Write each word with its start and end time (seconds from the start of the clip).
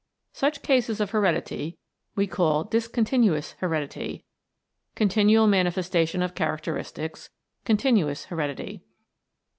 Such 0.33 0.63
cases 0.63 0.99
of 0.99 1.11
heredity 1.11 1.77
we 2.15 2.25
call 2.25 2.63
Discontinuous 2.63 3.51
Heredity, 3.59 4.25
continual 4.95 5.45
manifestation 5.45 6.23
of 6.23 6.33
characteristics 6.33 7.29
Continuous 7.65 8.25
Heredity. 8.25 8.81